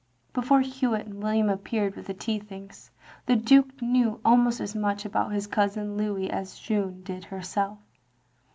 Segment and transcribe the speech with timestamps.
[0.33, 2.89] Before Hewitt and William appeared with the tea things,
[3.27, 7.77] the Ehake knew almost as much about his cousin Louis as Jeanne did herself.